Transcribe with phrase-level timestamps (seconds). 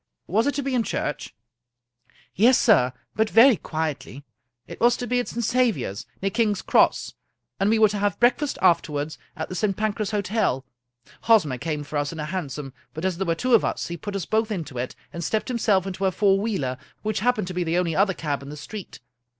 [0.25, 1.35] Was it to be in church?""
[2.35, 4.23] Yes, sir, but very quietly.
[4.65, 5.43] It was to be at St.
[5.43, 7.13] Saviour's, 49 Scotch Mystery Stories near King's Cross,
[7.59, 9.77] and we were to have breakfast after wards at the St.
[9.77, 10.65] Pancras Hotel.
[11.25, 13.95] Hosmer came for us in a hansom, but as there were two of us, he
[13.95, 17.45] put us both into it, and stepped himself into a four wheeler, which hap pened
[17.45, 18.99] to be the only other cab in the street.